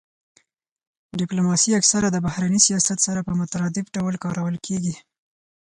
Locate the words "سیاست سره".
2.67-3.19